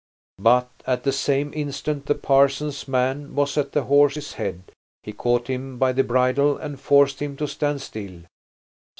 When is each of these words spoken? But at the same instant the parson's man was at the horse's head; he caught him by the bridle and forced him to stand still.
But 0.39 0.69
at 0.87 1.03
the 1.03 1.11
same 1.11 1.53
instant 1.53 2.07
the 2.07 2.15
parson's 2.15 2.87
man 2.87 3.35
was 3.35 3.55
at 3.55 3.73
the 3.73 3.83
horse's 3.83 4.33
head; 4.33 4.63
he 5.03 5.13
caught 5.13 5.45
him 5.45 5.77
by 5.77 5.91
the 5.91 6.03
bridle 6.03 6.57
and 6.57 6.79
forced 6.81 7.21
him 7.21 7.37
to 7.37 7.47
stand 7.47 7.83
still. 7.83 8.23